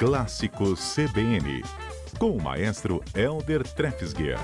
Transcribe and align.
Clássicos 0.00 0.94
CBN, 0.94 1.62
com 2.18 2.30
o 2.30 2.42
maestro 2.42 3.04
Elder 3.14 3.62
Trefsguer. 3.62 4.38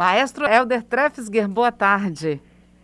Maestro 0.00 0.46
Helder 0.46 0.82
Trefsger, 0.82 1.46
boa 1.46 1.70
tarde. 1.70 2.40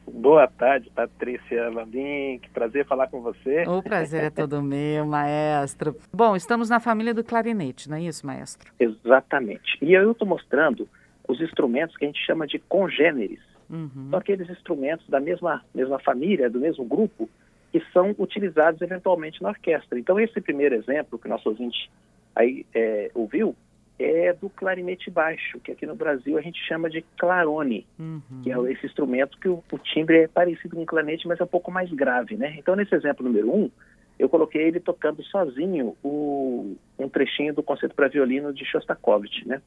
Boa 0.07 0.47
tarde, 0.47 0.91
Patrícia 0.95 1.71
Landim. 1.71 2.39
Que 2.43 2.51
prazer 2.51 2.85
falar 2.85 3.07
com 3.07 3.23
você. 3.23 3.65
O 3.67 3.83
prazer 3.83 4.25
é 4.25 4.29
todo 4.29 4.61
meu, 4.63 5.07
maestro. 5.07 5.97
Bom, 6.13 6.37
estamos 6.37 6.69
na 6.69 6.79
família 6.79 7.15
do 7.15 7.25
clarinete, 7.25 7.89
não 7.89 7.97
é 7.97 8.03
isso, 8.03 8.27
maestro? 8.27 8.71
Exatamente. 8.79 9.79
E 9.81 9.95
eu 9.95 10.13
estou 10.13 10.29
mostrando 10.29 10.87
os 11.27 11.41
instrumentos 11.41 11.97
que 11.97 12.05
a 12.05 12.09
gente 12.09 12.21
chama 12.23 12.47
de 12.47 12.59
congêneres. 12.59 13.41
Uhum. 13.71 14.09
São 14.11 14.19
aqueles 14.19 14.51
instrumentos 14.51 15.09
da 15.09 15.19
mesma, 15.19 15.65
mesma 15.75 15.99
família, 15.99 16.51
do 16.51 16.61
mesmo 16.61 16.85
grupo, 16.85 17.31
que 17.73 17.83
são 17.95 18.15
utilizados 18.19 18.83
eventualmente 18.83 19.43
na 19.43 19.49
orquestra. 19.49 19.99
Então, 19.99 20.21
esse 20.21 20.39
primeiro 20.39 20.75
exemplo 20.75 21.19
que 21.19 21.29
nosso 21.29 21.49
ouvinte 21.49 21.91
aí 22.35 22.67
é, 22.75 23.11
ouviu 23.15 23.57
é 23.99 24.33
do 24.33 24.51
clarinete 24.51 25.11
baixo, 25.11 25.59
que 25.61 25.73
aqui 25.73 25.87
no 25.87 25.95
Brasil 25.95 26.37
a 26.37 26.43
gente 26.43 26.59
chama 26.67 26.91
de 26.91 27.03
clarone, 27.19 27.87
Uhum. 27.99 28.21
que 28.43 28.53
é 28.53 28.73
esse 28.73 28.87
instrumento 28.87 29.39
que 29.39 29.49
o, 29.49 29.63
o 29.73 29.79
timbre 29.79 30.19
é 30.25 30.29
parecido 30.29 30.77
com 30.77 30.83
o 30.83 30.87
clarinete, 30.87 31.27
mas 31.27 31.41
é 31.41 31.45
um 31.45 31.49
pouco 31.49 31.71
mais 31.71 31.91
grave, 31.93 32.37
né? 32.37 32.55
Então, 32.59 32.77
nesse 32.77 32.95
exemplo 32.95 33.25
número 33.25 33.51
um, 33.55 33.71
eu 34.19 34.29
coloquei 34.29 34.63
ele 34.63 34.81
tocando 34.81 35.23
sozinho 35.25 35.97
o, 36.03 36.77
um 36.99 37.09
trechinho 37.09 37.55
do 37.55 37.63
concerto 37.63 37.95
para 37.95 38.09
violino 38.09 38.53
de 38.53 38.65
Shostakovich, 38.65 39.47
né? 39.47 39.61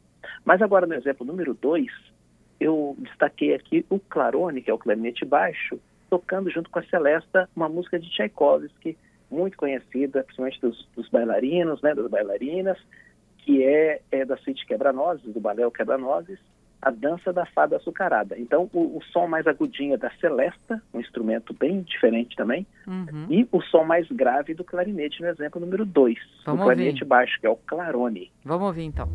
Mas 0.46 0.62
agora, 0.62 0.86
no 0.86 0.94
exemplo 0.96 1.26
número 1.26 1.54
dois, 1.54 1.92
eu 2.60 2.96
destaquei 3.00 3.54
aqui 3.54 3.86
o 3.90 4.00
clarone, 4.00 4.62
que 4.62 4.70
é 4.70 4.74
o 4.74 4.78
clarinete 4.78 5.26
baixo, 5.26 5.80
tocando 6.10 6.50
junto 6.50 6.70
com 6.70 6.80
a 6.80 6.84
Celesta 6.84 7.50
uma 7.56 7.70
música 7.70 8.00
de 8.00 8.10
Tchaikovsky, 8.10 8.98
muito 9.30 9.56
conhecida, 9.58 10.24
principalmente 10.24 10.60
dos, 10.60 10.88
dos 10.96 11.08
bailarinos, 11.10 11.82
né, 11.84 11.94
das 11.94 12.10
bailarinas, 12.10 12.78
que 13.46 13.64
é, 13.64 14.02
é 14.12 14.26
da 14.26 14.38
suíte 14.38 14.66
Quebra-Nozes, 14.66 15.34
do 15.34 15.40
balé 15.40 15.66
O 15.66 15.72
Quebra-Nozes, 15.72 16.40
a 16.82 16.92
dança 16.92 17.34
da 17.34 17.46
fada 17.46 17.76
açucarada. 17.76 18.38
Então, 18.40 18.70
o, 18.72 18.98
o, 18.98 19.04
som 19.12 19.28
mais 19.28 19.46
agudinho 19.46 19.96
é 19.96 19.98
da 19.98 20.10
Celesta, 20.12 20.82
um 20.94 21.00
instrumento 21.00 21.54
bem 21.54 21.82
diferente 21.82 22.36
também, 22.38 22.66
Uhum. 22.88 23.26
e 23.30 23.48
o 23.52 23.62
som 23.62 23.84
mais 23.84 24.08
grave 24.10 24.54
do 24.54 24.64
clarinete, 24.64 25.22
no 25.22 25.28
exemplo 25.28 25.60
número 25.60 25.86
2, 25.86 26.16
do 26.16 26.22
Vamos 26.46 26.64
clarinete 26.64 27.04
ouvir. 27.04 27.06
baixo, 27.06 27.40
que 27.40 27.46
é 27.46 27.50
o 27.50 27.56
clarone. 27.58 28.32
Vamos 28.46 28.68
ouvir 28.68 28.84
então. 28.84 29.10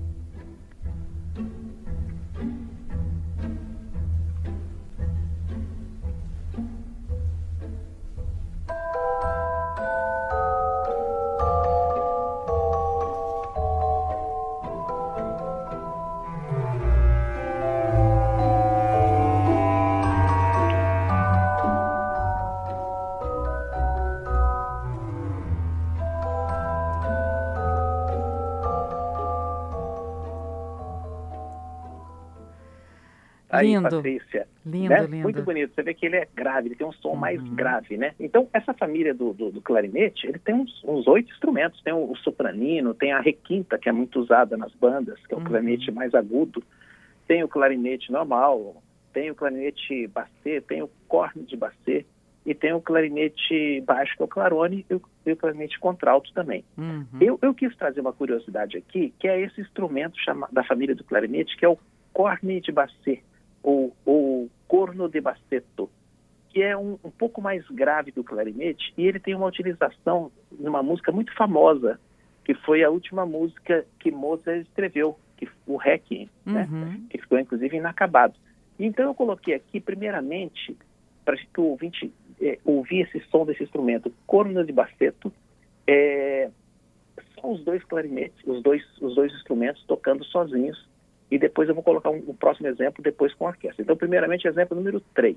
Aí, 33.56 33.68
Lindo. 33.68 33.82
Patrícia, 33.90 34.46
Lindo, 34.66 34.88
né? 34.88 35.00
lindo. 35.02 35.16
Muito 35.18 35.42
bonito. 35.42 35.74
Você 35.74 35.82
vê 35.82 35.94
que 35.94 36.06
ele 36.06 36.16
é 36.16 36.28
grave, 36.34 36.68
ele 36.68 36.74
tem 36.76 36.86
um 36.86 36.92
som 36.92 37.14
mais 37.14 37.40
Uhum. 37.42 37.54
grave, 37.54 37.96
né? 37.96 38.12
Então, 38.18 38.48
essa 38.52 38.72
família 38.74 39.12
do, 39.14 39.32
do- 39.32 39.50
do 39.50 39.60
clarinete, 39.60 40.26
ele 40.26 40.38
tem 40.38 40.54
uns, 40.54 40.82
uns 40.84 41.06
oito 41.06 41.30
instrumentos. 41.32 41.80
Tem 41.82 41.92
o, 41.92 42.10
o 42.10 42.16
sopranino, 42.16 42.94
tem 42.94 43.12
a 43.12 43.20
requinta, 43.20 43.78
que 43.78 43.88
é 43.88 43.92
muito 43.92 44.20
usada 44.20 44.56
nas 44.56 44.72
bandas, 44.74 45.18
que 45.26 45.34
é 45.34 45.36
o 45.36 45.40
Uhum. 45.40 45.46
clarinete 45.46 45.90
mais 45.92 46.14
agudo. 46.14 46.62
Tem 47.26 47.42
o 47.42 47.48
clarinete 47.48 48.10
normal, 48.12 48.82
tem 49.12 49.30
o 49.30 49.34
clarinete 49.34 50.06
bassê, 50.08 50.60
tem 50.60 50.82
o 50.82 50.90
corno 51.08 51.42
de 51.44 51.56
bassê 51.56 52.04
e 52.46 52.54
tem 52.54 52.74
o 52.74 52.80
clarinete 52.80 53.80
baixo, 53.86 54.14
que 54.16 54.22
é 54.22 54.24
o 54.26 54.28
clarone, 54.28 54.84
e 54.90 54.94
o, 54.94 55.02
e 55.24 55.32
o 55.32 55.36
clarinete 55.36 55.78
contralto 55.78 56.30
também. 56.34 56.62
Uhum. 56.76 57.06
Eu, 57.20 57.38
eu 57.40 57.54
quis 57.54 57.74
trazer 57.76 58.00
uma 58.02 58.12
curiosidade 58.12 58.76
aqui, 58.76 59.14
que 59.18 59.26
é 59.26 59.40
esse 59.40 59.60
instrumento 59.62 60.18
chama, 60.20 60.46
da 60.52 60.62
família 60.64 60.94
do 60.94 61.02
clarinete, 61.04 61.56
que 61.56 61.64
é 61.64 61.68
o 61.68 61.78
corne 62.12 62.60
de 62.60 62.70
bassê, 62.70 63.22
ou, 63.64 63.96
ou 64.04 64.50
corno 64.68 65.08
de 65.08 65.20
bassetto, 65.20 65.90
que 66.50 66.62
é 66.62 66.76
um, 66.76 66.98
um 67.02 67.10
pouco 67.10 67.40
mais 67.40 67.66
grave 67.68 68.12
do 68.12 68.22
clarinete, 68.22 68.92
e 68.96 69.06
ele 69.06 69.18
tem 69.18 69.34
uma 69.34 69.46
utilização 69.46 70.30
numa 70.52 70.82
música 70.82 71.10
muito 71.10 71.34
famosa, 71.34 71.98
que 72.44 72.54
foi 72.54 72.84
a 72.84 72.90
última 72.90 73.24
música 73.24 73.84
que 73.98 74.12
Mozart 74.12 74.60
escreveu, 74.60 75.18
que 75.36 75.48
o 75.66 75.76
Requiem, 75.76 76.28
né? 76.44 76.68
Uhum. 76.70 77.06
que 77.08 77.18
ficou 77.18 77.38
inclusive 77.38 77.76
inacabado. 77.76 78.34
Então 78.78 79.06
eu 79.06 79.14
coloquei 79.14 79.54
aqui, 79.54 79.80
primeiramente, 79.80 80.76
para 81.24 81.36
que 81.36 81.60
o 81.60 81.64
ouvinte 81.64 82.12
eh, 82.40 82.58
ouvir 82.64 83.08
esse 83.08 83.20
som 83.30 83.46
desse 83.46 83.62
instrumento, 83.62 84.12
corno 84.26 84.64
de 84.64 84.72
basseto, 84.72 85.32
é, 85.86 86.50
só 87.34 87.50
os 87.50 87.64
dois 87.64 87.82
clarinetes, 87.84 88.36
os 88.46 88.62
dois, 88.62 88.82
os 89.00 89.14
dois 89.14 89.32
instrumentos 89.32 89.82
tocando 89.86 90.24
sozinhos, 90.24 90.88
e 91.34 91.38
depois 91.38 91.68
eu 91.68 91.74
vou 91.74 91.82
colocar 91.82 92.10
um, 92.10 92.22
um 92.28 92.34
próximo 92.34 92.68
exemplo 92.68 93.02
depois 93.02 93.34
com 93.34 93.46
a 93.46 93.50
orquestra. 93.50 93.82
Então, 93.82 93.96
primeiramente, 93.96 94.46
exemplo 94.46 94.76
número 94.76 95.00
3. 95.16 95.36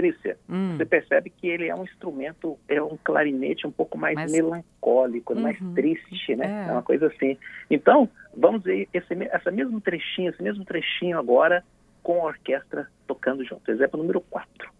Patrícia, 0.00 0.36
Hum. 0.46 0.76
você 0.76 0.84
percebe 0.84 1.30
que 1.30 1.48
ele 1.48 1.68
é 1.68 1.74
um 1.74 1.82
instrumento, 1.82 2.58
é 2.68 2.80
um 2.82 2.98
clarinete 3.02 3.66
um 3.66 3.70
pouco 3.72 3.96
mais 3.96 4.14
Mais- 4.14 4.30
melancólico, 4.30 5.34
mais 5.34 5.58
Uhum. 5.58 5.72
triste, 5.72 6.36
né? 6.36 6.66
É. 6.66 6.68
É. 6.68 6.72
uma 6.72 6.82
coisa 6.82 7.06
assim. 7.06 7.38
Então, 7.70 8.06
vamos 8.36 8.62
ver 8.62 8.86
esse, 8.92 9.14
essa 9.30 9.50
mesmo 9.50 9.80
trechinho, 9.80 10.28
esse 10.30 10.42
mesmo 10.42 10.66
trechinho 10.66 11.18
agora 11.18 11.64
com 12.02 12.20
a 12.20 12.26
orquestra 12.26 12.86
tocando 13.06 13.42
junto. 13.42 13.70
Exemplo 13.70 13.98
número 13.98 14.20
4. 14.20 14.70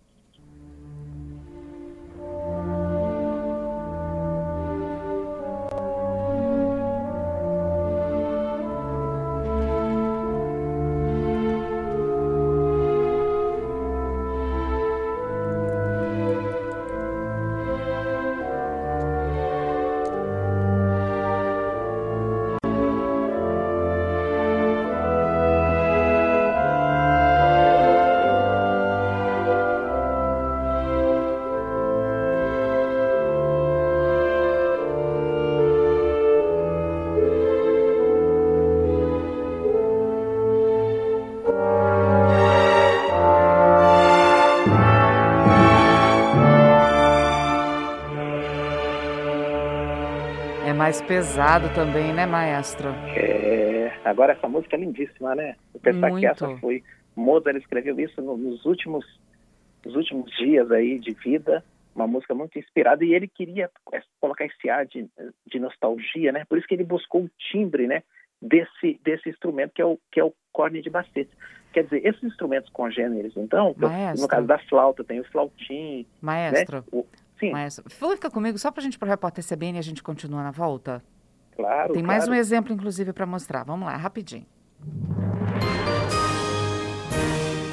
Mais 50.86 51.02
pesado 51.02 51.68
também, 51.74 52.12
né, 52.12 52.26
maestro? 52.26 52.90
É, 53.16 53.92
agora 54.04 54.34
essa 54.34 54.48
música 54.48 54.76
é 54.76 54.78
lindíssima, 54.78 55.34
né? 55.34 55.56
Eu 55.74 55.80
pensar 55.80 56.06
que 56.06 56.12
Muito. 56.12 56.26
essa 56.26 56.48
foi 56.58 56.84
Mozart 57.16 57.56
escreveu 57.56 57.98
isso 57.98 58.22
no- 58.22 58.36
nos 58.36 58.64
últimos 58.64 59.04
nos 59.84 59.96
últimos 59.96 60.30
dias 60.36 60.70
aí 60.70 61.00
de 61.00 61.12
vida 61.12 61.64
uma 61.92 62.06
música 62.06 62.36
muito 62.36 62.56
inspirada 62.56 63.04
e 63.04 63.14
ele 63.14 63.26
queria 63.26 63.68
é, 63.92 64.00
colocar 64.20 64.44
esse 64.44 64.70
ar 64.70 64.86
de, 64.86 65.08
de 65.44 65.58
nostalgia, 65.58 66.30
né? 66.30 66.44
Por 66.48 66.56
isso 66.56 66.68
que 66.68 66.74
ele 66.74 66.84
buscou 66.84 67.22
o 67.24 67.30
timbre, 67.50 67.88
né? 67.88 68.04
Desse, 68.40 69.00
desse 69.02 69.28
instrumento 69.28 69.72
que 69.72 69.82
é 69.82 69.84
o 69.84 69.98
que 70.12 70.20
é 70.20 70.24
o 70.24 70.32
corne 70.52 70.82
de 70.82 70.88
bacete. 70.90 71.30
Quer 71.72 71.82
dizer, 71.82 72.06
esses 72.06 72.22
instrumentos 72.22 72.70
congêneres, 72.70 73.32
então, 73.36 73.74
Maestro. 73.76 74.22
no 74.22 74.28
caso 74.28 74.46
da 74.46 74.58
flauta, 74.60 75.02
tem 75.02 75.18
o 75.18 75.24
flautim. 75.24 76.02
Né? 76.02 76.04
Maestro. 76.22 76.76
Né? 76.76 76.84
O, 76.92 77.04
sim. 77.38 77.52
Maestro, 77.52 77.84
fica 77.88 78.30
comigo 78.30 78.58
só 78.58 78.70
para 78.70 78.80
a 78.80 78.84
gente 78.84 78.98
para 78.98 79.06
o 79.06 79.10
repórter 79.10 79.44
CBN 79.44 79.76
e 79.76 79.80
a 79.80 79.82
gente 79.82 80.02
continua 80.02 80.42
na 80.42 80.50
volta. 80.50 81.02
Claro. 81.54 81.92
Tem 81.92 82.02
claro. 82.02 82.06
mais 82.06 82.28
um 82.28 82.34
exemplo, 82.34 82.72
inclusive, 82.72 83.12
para 83.12 83.26
mostrar. 83.26 83.64
Vamos 83.64 83.86
lá, 83.86 83.96
rapidinho. 83.96 84.46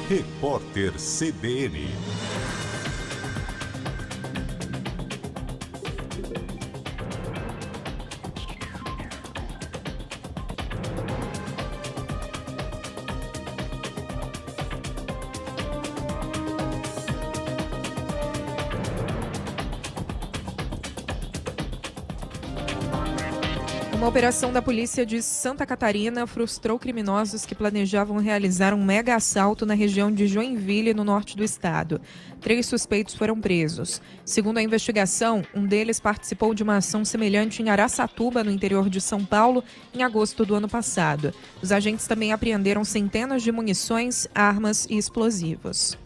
Repórter 0.08 0.92
CBN. 0.92 1.88
Uma 24.04 24.10
operação 24.10 24.52
da 24.52 24.60
polícia 24.60 25.06
de 25.06 25.22
Santa 25.22 25.64
Catarina 25.64 26.26
frustrou 26.26 26.78
criminosos 26.78 27.46
que 27.46 27.54
planejavam 27.54 28.18
realizar 28.18 28.74
um 28.74 28.84
mega 28.84 29.14
assalto 29.14 29.64
na 29.64 29.72
região 29.72 30.12
de 30.12 30.26
Joinville, 30.26 30.92
no 30.92 31.04
norte 31.04 31.34
do 31.34 31.42
estado. 31.42 31.98
Três 32.38 32.66
suspeitos 32.66 33.14
foram 33.14 33.40
presos. 33.40 34.02
Segundo 34.22 34.58
a 34.58 34.62
investigação, 34.62 35.42
um 35.54 35.64
deles 35.64 36.00
participou 36.00 36.52
de 36.52 36.62
uma 36.62 36.76
ação 36.76 37.02
semelhante 37.02 37.62
em 37.62 37.70
Araçatuba, 37.70 38.44
no 38.44 38.50
interior 38.50 38.90
de 38.90 39.00
São 39.00 39.24
Paulo, 39.24 39.64
em 39.94 40.02
agosto 40.02 40.44
do 40.44 40.54
ano 40.54 40.68
passado. 40.68 41.32
Os 41.62 41.72
agentes 41.72 42.06
também 42.06 42.30
apreenderam 42.30 42.84
centenas 42.84 43.42
de 43.42 43.50
munições, 43.50 44.28
armas 44.34 44.86
e 44.90 44.98
explosivos. 44.98 45.96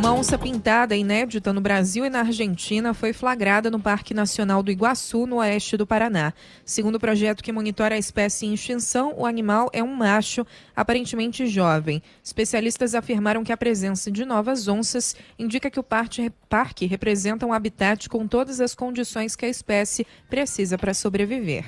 Uma 0.00 0.14
onça 0.14 0.38
pintada 0.38 0.96
inédita 0.96 1.52
no 1.52 1.60
Brasil 1.60 2.06
e 2.06 2.08
na 2.08 2.20
Argentina 2.20 2.94
foi 2.94 3.12
flagrada 3.12 3.70
no 3.70 3.78
Parque 3.78 4.14
Nacional 4.14 4.62
do 4.62 4.70
Iguaçu, 4.70 5.26
no 5.26 5.36
oeste 5.36 5.76
do 5.76 5.86
Paraná. 5.86 6.32
Segundo 6.64 6.94
o 6.94 6.98
projeto 6.98 7.44
que 7.44 7.52
monitora 7.52 7.94
a 7.96 7.98
espécie 7.98 8.46
em 8.46 8.54
extinção, 8.54 9.12
o 9.14 9.26
animal 9.26 9.68
é 9.74 9.82
um 9.82 9.94
macho, 9.94 10.46
aparentemente 10.74 11.46
jovem. 11.46 12.02
Especialistas 12.24 12.94
afirmaram 12.94 13.44
que 13.44 13.52
a 13.52 13.58
presença 13.58 14.10
de 14.10 14.24
novas 14.24 14.68
onças 14.68 15.14
indica 15.38 15.70
que 15.70 15.78
o 15.78 15.84
parque 15.84 16.86
representa 16.86 17.44
um 17.44 17.52
habitat 17.52 18.08
com 18.08 18.26
todas 18.26 18.58
as 18.58 18.74
condições 18.74 19.36
que 19.36 19.44
a 19.44 19.50
espécie 19.50 20.06
precisa 20.30 20.78
para 20.78 20.94
sobreviver. 20.94 21.66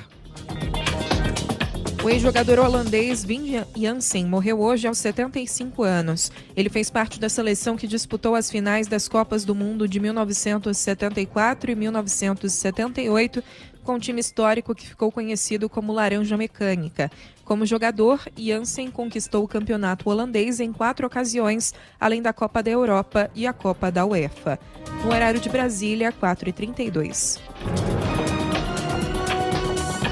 O 2.02 2.10
ex-jogador 2.10 2.58
holandês 2.58 3.24
Vin 3.24 3.64
Janssen 3.76 4.26
morreu 4.26 4.60
hoje 4.60 4.88
aos 4.88 4.98
75 4.98 5.84
anos. 5.84 6.32
Ele 6.56 6.68
fez 6.68 6.90
parte 6.90 7.20
da 7.20 7.28
seleção 7.28 7.76
que 7.76 7.86
disputou 7.86 8.34
as 8.34 8.50
finais 8.50 8.88
das 8.88 9.06
Copas 9.06 9.44
do 9.44 9.54
Mundo 9.54 9.86
de 9.86 10.00
1974 10.00 11.70
e 11.70 11.74
1978, 11.76 13.44
com 13.84 13.94
um 13.94 13.98
time 14.00 14.18
histórico 14.18 14.74
que 14.74 14.88
ficou 14.88 15.12
conhecido 15.12 15.68
como 15.68 15.92
Laranja 15.92 16.36
Mecânica. 16.36 17.08
Como 17.44 17.64
jogador, 17.64 18.20
Janssen 18.36 18.90
conquistou 18.90 19.44
o 19.44 19.48
campeonato 19.48 20.10
holandês 20.10 20.58
em 20.58 20.72
quatro 20.72 21.06
ocasiões, 21.06 21.72
além 22.00 22.20
da 22.20 22.32
Copa 22.32 22.64
da 22.64 22.70
Europa 22.70 23.30
e 23.32 23.46
a 23.46 23.52
Copa 23.52 23.92
da 23.92 24.04
UEFA. 24.04 24.58
No 25.04 25.12
horário 25.12 25.38
de 25.38 25.48
Brasília, 25.48 26.12
4h32. 26.12 27.38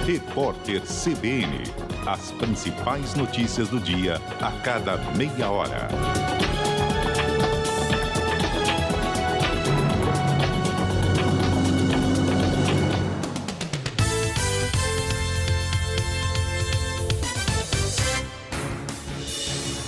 Repórter 0.06 0.82
CBN. 0.82 1.79
As 2.06 2.32
principais 2.32 3.14
notícias 3.14 3.68
do 3.68 3.78
dia 3.78 4.16
a 4.40 4.50
cada 4.62 4.96
meia 5.14 5.50
hora. 5.50 5.88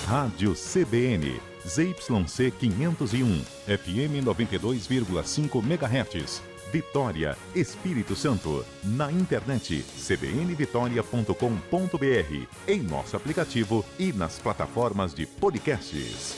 Rádio 0.07 0.55
CBN. 0.55 1.41
ZYC 1.65 2.51
501, 2.51 3.45
FM 3.67 4.23
92,5 4.23 5.63
MHz. 5.63 6.52
Vitória, 6.73 7.37
Espírito 7.55 8.17
Santo. 8.17 8.65
Na 8.83 9.13
internet 9.13 9.85
cbnvitoria.com.br, 9.99 12.47
em 12.67 12.83
nosso 12.83 13.15
aplicativo 13.15 13.85
e 13.99 14.11
nas 14.11 14.39
plataformas 14.39 15.13
de 15.13 15.27
podcasts. 15.27 16.35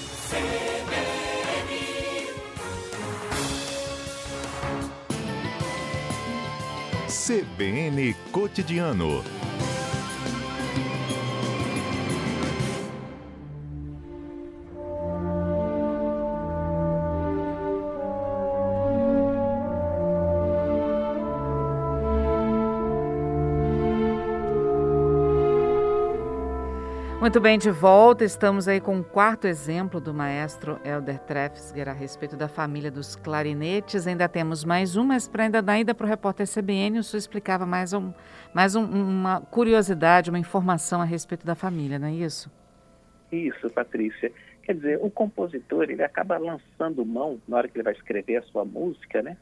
CBN 7.06 8.12
Cotidiano. 8.32 9.22
Muito 27.24 27.40
bem, 27.40 27.56
de 27.56 27.70
volta. 27.70 28.22
Estamos 28.22 28.68
aí 28.68 28.82
com 28.82 29.00
o 29.00 29.02
quarto 29.02 29.46
exemplo 29.46 29.98
do 29.98 30.12
maestro 30.12 30.78
Helder 30.84 31.18
Trefsger 31.20 31.88
a 31.88 31.92
respeito 31.94 32.36
da 32.36 32.48
família 32.48 32.90
dos 32.90 33.16
clarinetes. 33.16 34.06
Ainda 34.06 34.28
temos 34.28 34.62
mais 34.62 34.94
um, 34.94 35.04
mas 35.04 35.26
para 35.26 35.44
ainda 35.44 35.62
dar 35.62 35.72
ainda 35.72 35.94
para 35.94 36.04
o 36.04 36.06
repórter 36.06 36.46
CBN, 36.46 36.98
o 36.98 37.02
senhor 37.02 37.20
explicava 37.20 37.64
mais, 37.64 37.94
um, 37.94 38.12
mais 38.52 38.76
um, 38.76 38.84
uma 38.84 39.40
curiosidade, 39.40 40.28
uma 40.28 40.38
informação 40.38 41.00
a 41.00 41.04
respeito 41.06 41.46
da 41.46 41.54
família, 41.54 41.98
não 41.98 42.08
é 42.08 42.12
isso? 42.12 42.52
Isso, 43.32 43.70
Patrícia. 43.70 44.30
Quer 44.62 44.74
dizer, 44.74 44.98
o 45.00 45.08
compositor 45.10 45.84
ele 45.84 46.02
acaba 46.02 46.36
lançando 46.36 47.06
mão, 47.06 47.40
na 47.48 47.56
hora 47.56 47.68
que 47.68 47.78
ele 47.78 47.84
vai 47.84 47.94
escrever 47.94 48.36
a 48.36 48.42
sua 48.42 48.66
música, 48.66 49.22
né, 49.22 49.38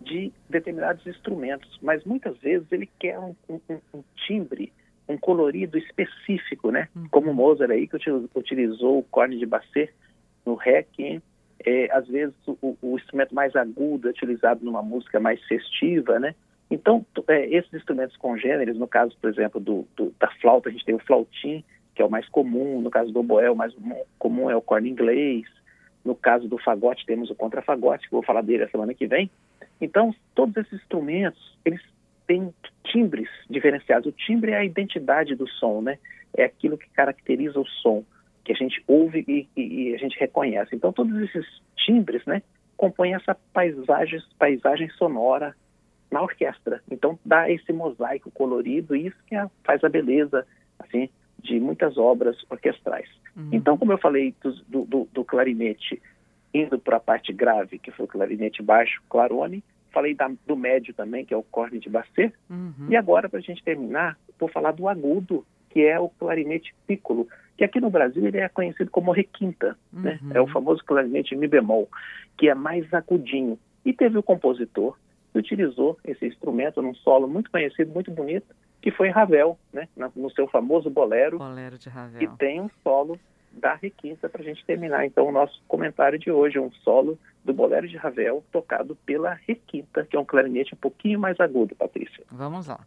de 0.00 0.32
determinados 0.48 1.04
instrumentos, 1.04 1.76
mas 1.82 2.04
muitas 2.04 2.38
vezes 2.38 2.70
ele 2.70 2.88
quer 3.00 3.18
um, 3.18 3.34
um 3.48 4.04
timbre 4.28 4.72
um 5.08 5.16
colorido 5.16 5.78
específico, 5.78 6.70
né? 6.70 6.88
Uhum. 6.94 7.08
Como 7.10 7.30
o 7.30 7.34
Mozart 7.34 7.70
aí, 7.70 7.86
que 7.86 7.96
utilizou 8.34 8.98
o 8.98 9.02
corne 9.04 9.38
de 9.38 9.46
Basset 9.46 9.92
no 10.44 10.54
Requiem. 10.54 11.22
É, 11.64 11.88
às 11.90 12.06
vezes 12.06 12.34
o, 12.46 12.76
o, 12.82 12.96
instrumento 12.96 13.34
mais 13.34 13.56
agudo 13.56 14.08
é 14.08 14.10
utilizado 14.10 14.64
numa 14.64 14.82
música 14.82 15.18
mais 15.18 15.42
festiva, 15.44 16.18
né? 16.18 16.34
Então, 16.70 17.04
é, 17.28 17.46
esses 17.48 17.72
instrumentos 17.72 18.16
congêneres, 18.16 18.76
no 18.76 18.86
caso, 18.86 19.16
por 19.20 19.30
exemplo, 19.30 19.60
do, 19.60 19.86
do, 19.96 20.12
da 20.18 20.28
flauta, 20.40 20.68
a 20.68 20.72
gente 20.72 20.84
tem 20.84 20.94
o 20.94 21.00
flautim, 21.00 21.64
que 21.94 22.02
é 22.02 22.04
o 22.04 22.10
mais 22.10 22.28
comum, 22.28 22.80
no 22.80 22.90
caso 22.90 23.12
do 23.12 23.20
oboé, 23.20 23.50
o 23.50 23.56
mais 23.56 23.74
comum 24.18 24.50
é 24.50 24.56
o 24.56 24.60
corne 24.60 24.90
inglês, 24.90 25.46
no 26.04 26.14
caso 26.14 26.46
do 26.46 26.58
fagote, 26.58 27.06
temos 27.06 27.30
o 27.30 27.34
contrafagote, 27.34 28.08
que 28.08 28.14
eu 28.14 28.18
vou 28.18 28.26
falar 28.26 28.42
dele 28.42 28.64
a 28.64 28.68
semana 28.68 28.94
que 28.94 29.06
vem. 29.06 29.30
Então, 29.80 30.14
todos 30.34 30.56
esses 30.56 30.74
instrumentos, 30.74 31.58
eles 31.64 31.80
tem 32.26 32.52
timbres 32.84 33.28
diferenciados. 33.48 34.08
O 34.08 34.12
timbre 34.12 34.52
é 34.52 34.58
a 34.58 34.64
identidade 34.64 35.34
do 35.34 35.48
som, 35.48 35.80
né? 35.80 35.98
É 36.36 36.44
aquilo 36.44 36.78
que 36.78 36.88
caracteriza 36.90 37.58
o 37.58 37.66
som, 37.66 38.04
que 38.44 38.52
a 38.52 38.56
gente 38.56 38.82
ouve 38.86 39.24
e, 39.26 39.48
e, 39.56 39.90
e 39.90 39.94
a 39.94 39.98
gente 39.98 40.18
reconhece. 40.18 40.74
Então, 40.74 40.92
todos 40.92 41.16
esses 41.22 41.46
timbres, 41.76 42.24
né, 42.26 42.42
compõem 42.76 43.14
essa 43.14 43.34
paisagem, 43.52 44.20
paisagem 44.38 44.88
sonora 44.90 45.54
na 46.10 46.22
orquestra. 46.22 46.82
Então, 46.90 47.18
dá 47.24 47.50
esse 47.50 47.72
mosaico 47.72 48.30
colorido 48.30 48.94
e 48.94 49.06
isso 49.06 49.16
que 49.26 49.34
é, 49.34 49.46
faz 49.64 49.82
a 49.82 49.88
beleza, 49.88 50.46
assim, 50.78 51.08
de 51.42 51.58
muitas 51.58 51.96
obras 51.96 52.36
orquestrais. 52.50 53.08
Uhum. 53.36 53.50
Então, 53.52 53.76
como 53.76 53.92
eu 53.92 53.98
falei 53.98 54.34
do, 54.68 54.84
do, 54.84 55.08
do 55.12 55.24
clarinete 55.24 56.00
indo 56.52 56.78
para 56.78 56.96
a 56.96 57.00
parte 57.00 57.32
grave, 57.32 57.78
que 57.78 57.90
foi 57.90 58.04
o 58.04 58.08
clarinete 58.08 58.62
baixo, 58.62 59.02
clarone, 59.08 59.62
falei 59.96 60.14
da, 60.14 60.30
do 60.46 60.54
médio 60.54 60.92
também, 60.92 61.24
que 61.24 61.32
é 61.32 61.36
o 61.36 61.42
corne 61.42 61.78
de 61.78 61.88
Basset. 61.88 62.34
Uhum. 62.50 62.88
E 62.90 62.96
agora, 62.96 63.30
para 63.30 63.38
a 63.38 63.42
gente 63.42 63.64
terminar, 63.64 64.18
vou 64.38 64.46
falar 64.46 64.72
do 64.72 64.86
agudo, 64.86 65.42
que 65.70 65.80
é 65.80 65.98
o 65.98 66.10
clarinete 66.10 66.74
piccolo, 66.86 67.26
que 67.56 67.64
aqui 67.64 67.80
no 67.80 67.88
Brasil 67.88 68.26
ele 68.26 68.36
é 68.36 68.48
conhecido 68.50 68.90
como 68.90 69.10
requinta, 69.10 69.74
né? 69.90 70.18
uhum. 70.20 70.28
né? 70.28 70.36
É 70.36 70.40
o 70.40 70.46
famoso 70.46 70.84
clarinete 70.84 71.34
mi 71.34 71.48
bemol, 71.48 71.88
que 72.36 72.50
é 72.50 72.54
mais 72.54 72.92
agudinho. 72.92 73.58
E 73.86 73.92
teve 73.94 74.18
o 74.18 74.22
compositor 74.22 74.98
que 75.32 75.38
utilizou 75.38 75.98
esse 76.04 76.26
instrumento 76.26 76.82
num 76.82 76.94
solo 76.94 77.26
muito 77.26 77.50
conhecido, 77.50 77.90
muito 77.90 78.10
bonito, 78.10 78.54
que 78.82 78.90
foi 78.90 79.08
Ravel, 79.08 79.58
né? 79.72 79.88
No 80.14 80.30
seu 80.30 80.46
famoso 80.46 80.90
bolero. 80.90 81.38
Bolero 81.38 81.78
de 81.78 81.88
Ravel. 81.88 82.20
E 82.20 82.28
tem 82.36 82.60
um 82.60 82.68
solo 82.82 83.18
da 83.50 83.74
requinta 83.74 84.28
para 84.28 84.42
a 84.42 84.44
gente 84.44 84.62
terminar 84.66 85.06
então 85.06 85.26
o 85.26 85.32
nosso 85.32 85.62
comentário 85.66 86.18
de 86.18 86.30
hoje, 86.30 86.58
um 86.58 86.70
solo 86.84 87.18
do 87.46 87.54
Bolero 87.54 87.88
de 87.88 87.96
Ravel, 87.96 88.44
tocado 88.52 88.96
pela 89.06 89.32
Requinta, 89.32 90.04
que 90.04 90.16
é 90.16 90.20
um 90.20 90.24
clarinete 90.24 90.74
um 90.74 90.78
pouquinho 90.78 91.18
mais 91.18 91.38
agudo, 91.40 91.74
Patrícia. 91.74 92.24
Vamos 92.30 92.66
lá. 92.66 92.80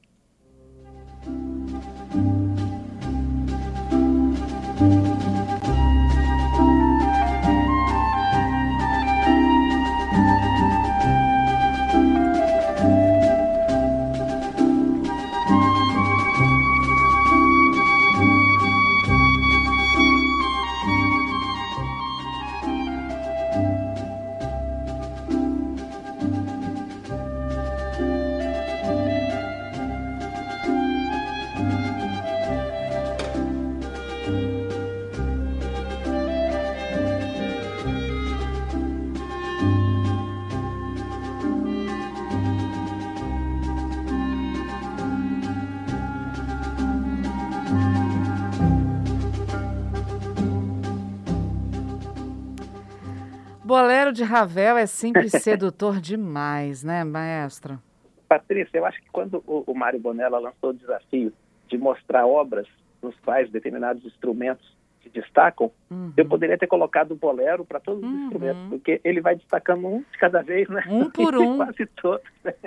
Bolero 54.10 54.14
de 54.14 54.24
Ravel 54.24 54.78
é 54.78 54.86
sempre 54.86 55.30
sedutor 55.30 56.00
demais, 56.02 56.84
né, 56.84 57.04
maestro? 57.04 57.80
Patrícia, 58.28 58.78
eu 58.78 58.86
acho 58.86 59.02
que 59.02 59.10
quando 59.12 59.44
o, 59.46 59.64
o 59.68 59.76
Mário 59.76 60.00
Bonella 60.00 60.40
lançou 60.40 60.72
o 60.72 60.74
desafio 60.74 61.34
de 61.68 61.78
mostrar 61.78 62.26
obras 62.26 62.68
nos 63.02 63.16
quais 63.20 63.50
determinados 63.50 64.04
instrumentos 64.06 64.78
se 65.02 65.10
destacam, 65.10 65.72
uhum. 65.90 66.12
eu 66.18 66.26
poderia 66.26 66.58
ter 66.58 66.68
colocado 66.68 67.12
o 67.12 67.16
bolero 67.16 67.64
para 67.64 67.80
todos 67.80 68.04
os 68.04 68.10
uhum. 68.10 68.24
instrumentos, 68.24 68.62
porque 68.70 69.00
ele 69.04 69.22
vai 69.22 69.36
destacando 69.36 69.88
um 69.88 70.00
de 70.00 70.18
cada 70.20 70.42
vez, 70.42 70.68
né? 70.70 70.84
Um 70.90 71.10
por 71.10 71.36
um. 71.38 71.58
Quase 71.58 71.86
todos. 72.02 72.28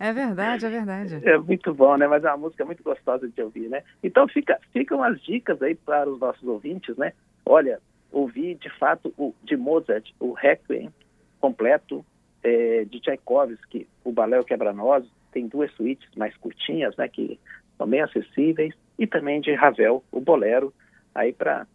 É 0.00 0.12
verdade, 0.12 0.66
é 0.66 0.70
verdade. 0.70 1.20
É 1.24 1.38
muito 1.38 1.74
bom, 1.74 1.96
né? 1.96 2.06
Mas 2.06 2.22
é 2.22 2.28
uma 2.28 2.36
música 2.36 2.64
muito 2.64 2.82
gostosa 2.84 3.26
de 3.26 3.42
ouvir, 3.42 3.68
né? 3.68 3.82
Então 4.04 4.28
fica, 4.28 4.60
ficam 4.70 5.02
as 5.02 5.20
dicas 5.22 5.60
aí 5.60 5.74
para 5.74 6.08
os 6.08 6.20
nossos 6.20 6.46
ouvintes, 6.46 6.96
né? 6.96 7.14
Olha, 7.44 7.80
ouvi 8.12 8.54
de 8.54 8.70
fato 8.78 9.12
o, 9.16 9.34
de 9.42 9.56
Mozart, 9.56 10.10
o 10.18 10.32
Requiem 10.32 10.92
completo, 11.40 12.04
é, 12.42 12.84
de 12.84 13.00
Tchaikovsky, 13.00 13.88
o 14.04 14.12
Balé 14.12 14.42
Quebra-Nós, 14.42 15.04
tem 15.32 15.46
duas 15.46 15.70
suítes 15.72 16.08
mais 16.16 16.36
curtinhas, 16.36 16.96
né, 16.96 17.08
que 17.08 17.38
são 17.76 17.86
bem 17.86 18.00
acessíveis, 18.00 18.74
e 18.98 19.06
também 19.06 19.40
de 19.40 19.54
Ravel, 19.54 20.02
o 20.10 20.20
Bolero, 20.20 20.72
aí 21.14 21.32
para 21.32 21.66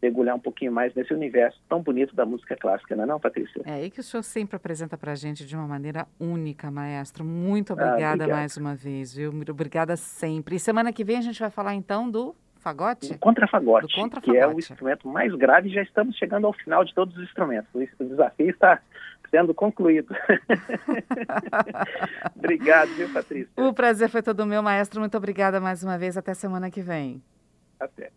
mergulhar 0.00 0.34
um 0.34 0.40
pouquinho 0.40 0.72
mais 0.72 0.94
nesse 0.94 1.12
universo 1.12 1.60
tão 1.68 1.82
bonito 1.82 2.14
da 2.14 2.24
música 2.24 2.56
clássica, 2.56 2.96
não 2.96 3.04
é 3.04 3.06
não, 3.06 3.20
Patrícia? 3.20 3.60
É 3.66 3.72
aí 3.72 3.90
que 3.90 4.00
o 4.00 4.02
senhor 4.02 4.22
sempre 4.22 4.56
apresenta 4.56 4.96
para 4.96 5.12
a 5.12 5.14
gente 5.14 5.44
de 5.44 5.54
uma 5.54 5.66
maneira 5.66 6.06
única, 6.18 6.70
maestro. 6.70 7.22
Muito 7.22 7.74
obrigada 7.74 8.24
ah, 8.24 8.28
mais 8.28 8.56
uma 8.56 8.74
vez, 8.74 9.14
viu? 9.14 9.30
Obrigada 9.50 9.96
sempre. 9.96 10.56
E 10.56 10.58
semana 10.58 10.90
que 10.92 11.04
vem 11.04 11.18
a 11.18 11.20
gente 11.20 11.38
vai 11.38 11.50
falar 11.50 11.74
então 11.74 12.10
do 12.10 12.34
Fagote? 12.60 13.12
O 13.12 13.18
contrafagote, 13.18 13.94
contra 13.94 14.20
que 14.20 14.36
é 14.36 14.46
o 14.46 14.58
instrumento 14.58 15.08
mais 15.08 15.34
grave. 15.34 15.70
Já 15.70 15.82
estamos 15.82 16.14
chegando 16.16 16.46
ao 16.46 16.52
final 16.52 16.84
de 16.84 16.94
todos 16.94 17.16
os 17.16 17.22
instrumentos. 17.24 17.68
O 17.74 18.04
desafio 18.04 18.50
está 18.50 18.80
sendo 19.30 19.54
concluído. 19.54 20.14
Obrigado, 22.36 22.88
viu, 22.90 23.10
Patrícia? 23.12 23.50
O 23.56 23.72
prazer 23.72 24.10
foi 24.10 24.22
todo 24.22 24.44
meu, 24.44 24.62
maestro. 24.62 25.00
Muito 25.00 25.16
obrigada 25.16 25.60
mais 25.60 25.82
uma 25.82 25.96
vez. 25.96 26.16
Até 26.16 26.34
semana 26.34 26.70
que 26.70 26.82
vem. 26.82 27.22
Até. 27.78 28.10